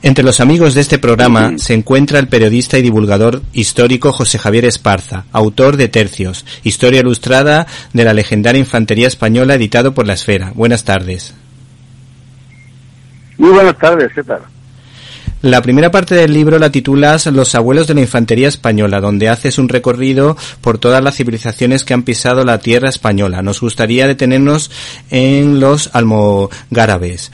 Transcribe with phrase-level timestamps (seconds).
[0.00, 4.64] Entre los amigos de este programa se encuentra el periodista y divulgador histórico José Javier
[4.64, 10.52] Esparza, autor de Tercios, Historia Ilustrada de la legendaria Infantería Española editado por La Esfera.
[10.54, 11.34] Buenas tardes.
[13.38, 14.42] Muy buenas tardes, ¿qué tal?
[15.40, 19.58] La primera parte del libro la titulas Los abuelos de la infantería española, donde haces
[19.58, 23.40] un recorrido por todas las civilizaciones que han pisado la tierra española.
[23.40, 24.72] Nos gustaría detenernos
[25.10, 27.30] en los almogárabes.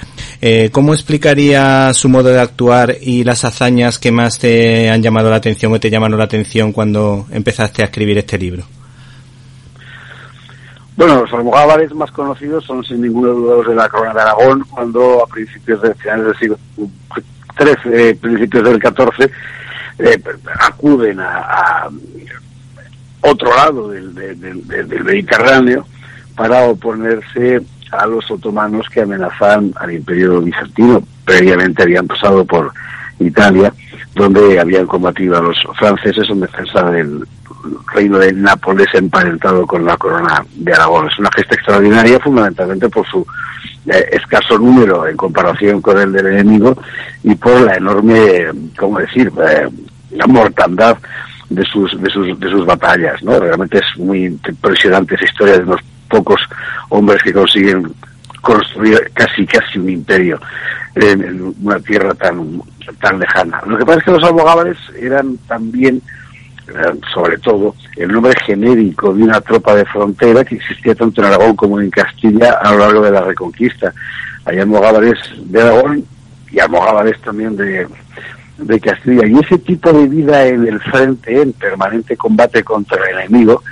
[0.46, 5.30] Eh, ¿Cómo explicaría su modo de actuar y las hazañas que más te han llamado
[5.30, 8.62] la atención o te llamaron la atención cuando empezaste a escribir este libro?
[10.98, 14.66] Bueno, los almogávares más conocidos son sin ninguna duda los de la corona de Aragón,
[14.68, 16.58] cuando a principios de finales del siglo
[17.56, 19.30] 13, principios del 14,
[20.00, 20.22] eh,
[20.60, 21.88] acuden a,
[23.22, 24.12] otro lado del,
[25.04, 25.86] Mediterráneo
[26.36, 31.02] para oponerse a los otomanos que amenazan al imperio bizantino.
[31.24, 32.72] Previamente habían pasado por
[33.18, 33.72] Italia,
[34.14, 37.26] donde habían combatido a los franceses en defensa del
[37.94, 41.08] reino de Nápoles emparentado con la corona de Aragón.
[41.08, 43.26] Es una gesta extraordinaria, fundamentalmente por su
[43.86, 46.76] eh, escaso número en comparación con el del enemigo
[47.22, 48.46] y por la enorme,
[48.78, 49.68] ¿cómo decir?, eh,
[50.10, 50.96] la mortandad
[51.48, 53.38] de sus, de sus, de sus batallas, ¿no?
[53.38, 55.80] Realmente es muy impresionante esa historia de unos
[56.14, 56.40] pocos
[56.90, 57.92] hombres que consiguen
[58.40, 60.38] construir casi casi un imperio
[60.94, 62.60] en, una tierra tan
[63.00, 63.60] tan lejana.
[63.66, 66.00] Lo que pasa es que los almogávares eran también
[67.12, 71.56] sobre todo el nombre genérico de una tropa de frontera que existía tanto en Aragón
[71.56, 73.92] como en Castilla a lo largo de la Reconquista.
[74.46, 76.04] Hay almogávares de Aragón
[76.50, 77.86] y almogávares también de,
[78.58, 79.26] de Castilla.
[79.26, 83.62] Y ese tipo de vida en el frente, en permanente combate contra el enemigo,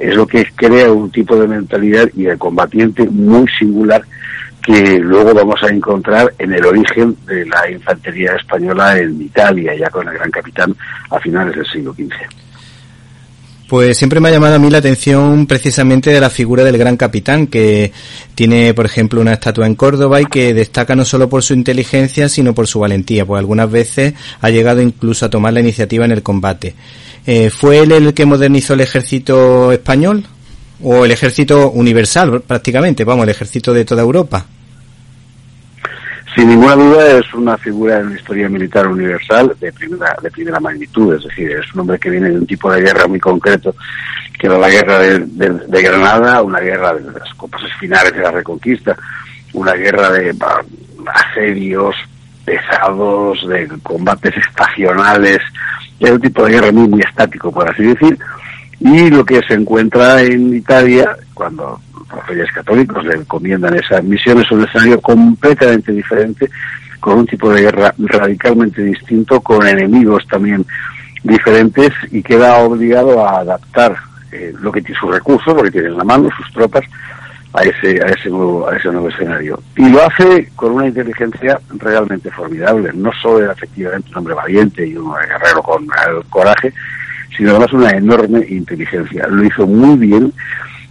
[0.00, 4.02] es lo que crea un tipo de mentalidad y de combatiente muy singular
[4.62, 9.90] que luego vamos a encontrar en el origen de la infantería española en Italia, ya
[9.90, 10.74] con el gran capitán
[11.10, 12.49] a finales del siglo XV.
[13.70, 16.96] Pues siempre me ha llamado a mí la atención precisamente de la figura del gran
[16.96, 17.92] capitán, que
[18.34, 22.28] tiene, por ejemplo, una estatua en Córdoba y que destaca no solo por su inteligencia,
[22.28, 26.10] sino por su valentía, pues algunas veces ha llegado incluso a tomar la iniciativa en
[26.10, 26.74] el combate.
[27.24, 30.24] Eh, ¿Fue él el que modernizó el ejército español?
[30.82, 33.04] ¿O el ejército universal, prácticamente?
[33.04, 34.46] Vamos, el ejército de toda Europa.
[36.40, 40.58] Sin ninguna duda es una figura en la historia militar universal de primera, de primera
[40.58, 43.74] magnitud, es decir, es un hombre que viene de un tipo de guerra muy concreto,
[44.38, 48.96] que era la guerra de, Granada, una guerra de las copas finales de la Reconquista,
[49.52, 50.34] una guerra de
[51.12, 51.94] asedios
[52.46, 55.40] pesados, de combates estacionales,
[55.98, 58.18] era un tipo de guerra muy, muy estático, por así decir,
[58.80, 61.78] y lo que se encuentra en Italia, cuando
[62.10, 66.50] los reyes católicos le encomiendan esa misión, es un escenario completamente diferente,
[66.98, 70.64] con un tipo de guerra radicalmente distinto, con enemigos también
[71.22, 73.96] diferentes y queda obligado a adaptar
[74.32, 76.84] eh, lo que tiene sus recursos, lo que tiene en la mano, sus tropas,
[77.52, 79.60] a ese, a ese nuevo, a ese nuevo escenario.
[79.76, 82.92] Y lo hace con una inteligencia realmente formidable.
[82.94, 85.86] No solo era efectivamente un hombre valiente y un guerrero con
[86.28, 86.72] coraje,
[87.36, 89.26] sino además una enorme inteligencia.
[89.28, 90.32] Lo hizo muy bien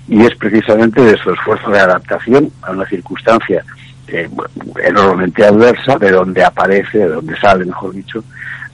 [0.08, 3.64] y es precisamente de su esfuerzo de adaptación a una circunstancia
[4.08, 4.28] eh,
[4.84, 8.24] enormemente adversa, de donde aparece, de donde sale, mejor dicho,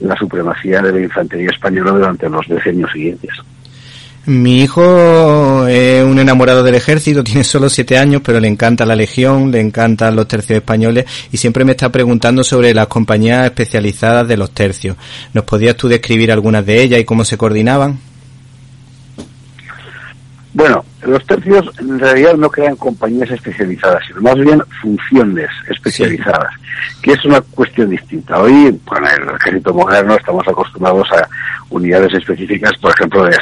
[0.00, 3.30] la supremacía de la infantería española durante los decenios siguientes.
[4.26, 8.96] Mi hijo es un enamorado del ejército, tiene solo siete años, pero le encanta la
[8.96, 14.26] legión, le encantan los tercios españoles y siempre me está preguntando sobre las compañías especializadas
[14.26, 14.96] de los tercios.
[15.32, 18.00] ¿Nos podías tú describir algunas de ellas y cómo se coordinaban?
[20.54, 26.52] Bueno, los tercios en realidad no crean compañías especializadas, sino más bien funciones especializadas,
[27.00, 28.40] que es una cuestión distinta.
[28.40, 31.28] Hoy, con el ejército moderno, estamos acostumbrados a
[31.70, 33.36] unidades específicas, por ejemplo, de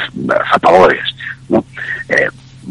[0.51, 1.03] zapadores.
[1.49, 1.63] ¿no?
[2.09, 2.27] Eh,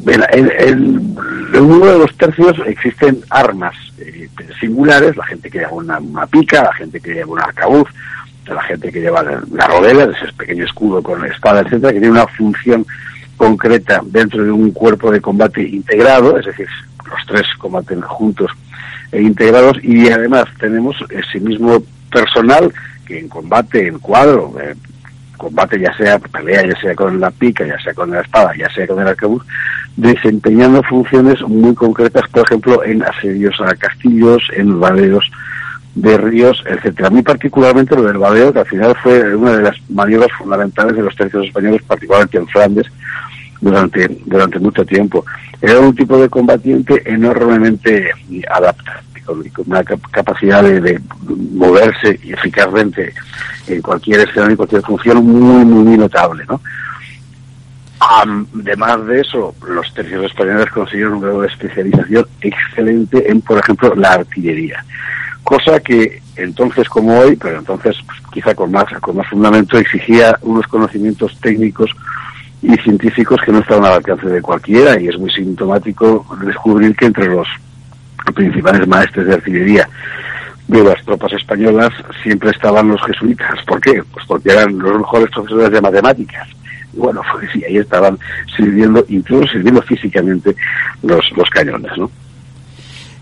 [0.06, 1.16] en,
[1.54, 4.28] uno de los tercios existen armas eh,
[4.60, 7.88] singulares, la gente que lleva una, pica, la gente que lleva un arcabuz,
[8.46, 12.26] la gente que lleva la rodela, ese pequeño escudo con espada, etcétera, que tiene una
[12.26, 12.84] función
[13.36, 16.68] concreta dentro de un cuerpo de combate integrado, es decir,
[17.08, 18.50] los tres combaten juntos
[19.12, 22.72] e integrados y además tenemos ese mismo personal
[23.06, 24.74] que en combate, en cuadro, eh,
[25.36, 28.70] combate ya sea pelea, ya sea con la pica, ya sea con la espada, ya
[28.70, 29.44] sea con el arcabuz,
[29.96, 35.30] desempeñando funciones muy concretas, por ejemplo, en asedios a castillos, en vadeos
[35.94, 37.08] de ríos, etcétera.
[37.08, 40.96] A mí particularmente lo del vadeo, que al final fue una de las maniobras fundamentales
[40.96, 42.86] de los tercios españoles, particularmente en Flandes,
[43.60, 45.24] durante, durante mucho tiempo.
[45.60, 48.10] Era un tipo de combatiente enormemente
[48.50, 51.00] adaptado con una capacidad de,
[51.52, 53.14] moverse eficazmente
[53.66, 56.60] en cualquier escenario, en cualquier función muy, muy, muy notable, ¿no?
[58.00, 63.94] Además de eso, los tercios españoles consiguieron un grado de especialización excelente en, por ejemplo,
[63.94, 64.84] la artillería.
[65.42, 70.38] Cosa que entonces como hoy, pero entonces pues, quizá con más, con más fundamento, exigía
[70.42, 71.90] unos conocimientos técnicos
[72.62, 77.06] y científicos que no estaban al alcance de cualquiera y es muy sintomático descubrir que
[77.06, 77.46] entre los
[78.32, 79.88] principales maestros de artillería
[80.68, 81.90] de las tropas españolas
[82.22, 83.62] siempre estaban los jesuitas.
[83.66, 84.02] ¿Por qué?
[84.12, 86.48] Pues porque eran los mejores profesores de matemáticas.
[86.92, 88.18] Y bueno, pues sí, ahí estaban
[88.56, 90.54] sirviendo, incluso sirviendo físicamente
[91.02, 92.10] los, cañones, ¿no?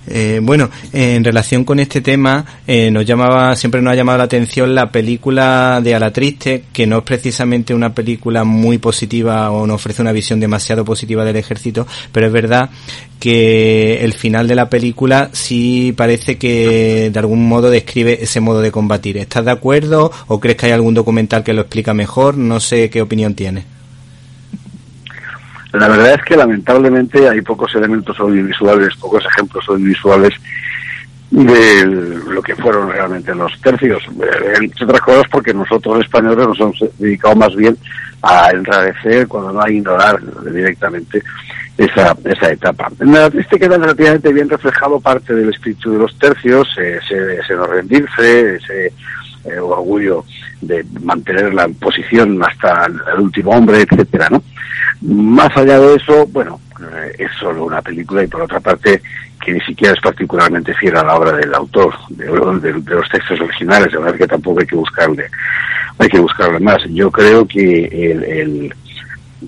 [0.05, 4.25] Eh, bueno, en relación con este tema, eh, nos llamaba, siempre nos ha llamado la
[4.25, 9.49] atención la película de A la Triste, que no es precisamente una película muy positiva
[9.53, 12.69] o no ofrece una visión demasiado positiva del ejército, pero es verdad
[13.23, 18.61] que el final de la película sí parece que de algún modo describe ese modo
[18.61, 19.17] de combatir.
[19.17, 22.37] ¿Estás de acuerdo o crees que hay algún documental que lo explica mejor?
[22.37, 23.65] No sé qué opinión tienes.
[25.73, 30.33] La verdad es que lamentablemente hay pocos elementos audiovisuales, pocos ejemplos audiovisuales
[31.31, 31.87] de
[32.29, 34.03] lo que fueron realmente los tercios.
[34.21, 37.79] Eh, entre otras cosas porque nosotros españoles nos hemos dedicado más bien
[38.23, 41.23] a enrarecer cuando no hay ignorar directamente
[41.77, 42.91] esa, esa etapa.
[43.01, 47.55] En la triste queda relativamente bien reflejado parte del espíritu de los tercios, ese, ese
[47.55, 48.93] no rendirse, ese
[49.45, 50.25] eh, orgullo
[50.61, 54.43] de mantener la posición hasta el último hombre, etcétera, ¿no?
[55.01, 59.03] Más allá de eso, bueno, eh, es solo una película y por otra parte
[59.45, 63.91] que ni siquiera es particularmente fiel a la obra del autor, de, los textos originales,
[63.91, 65.27] de verdad que tampoco hay que buscarle,
[66.03, 66.83] hay que buscarle más.
[66.91, 68.71] Yo creo que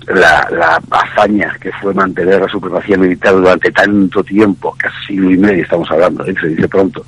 [0.07, 5.63] la, hazaña que fue mantener la supremacía militar durante tanto tiempo, casi siglo y medio
[5.63, 6.35] estamos hablando, ¿eh?
[6.39, 7.03] se dice pronto,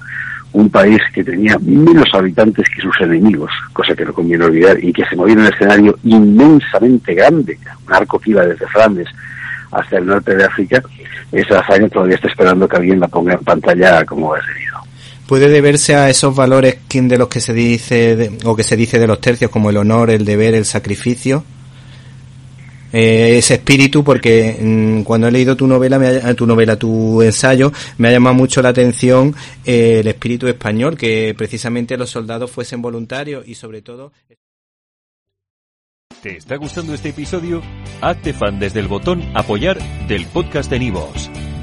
[0.53, 4.91] un país que tenía menos habitantes que sus enemigos, cosa que no conviene olvidar, y
[4.93, 7.57] que se movía en un escenario inmensamente grande,
[7.87, 9.07] un arco que iba desde Flandes
[9.71, 10.81] hasta el norte de África,
[11.31, 14.76] esa hazaña todavía está esperando que alguien la ponga en pantalla como es debido.
[15.27, 19.07] ¿Puede deberse a esos valores de los que se dice, o que se dice de
[19.07, 21.43] los tercios, como el honor, el deber, el sacrificio?
[22.91, 27.21] eh, ese espíritu porque mm, cuando he leído tu novela, me ha, tu novela, tu
[27.21, 29.35] ensayo, me ha llamado mucho la atención
[29.65, 34.11] eh, el espíritu español, que precisamente los soldados fuesen voluntarios y sobre todo...
[36.21, 37.61] ¿Te está gustando este episodio?
[38.01, 39.77] Hazte fan desde el botón apoyar
[40.07, 41.29] del podcast de Nivos.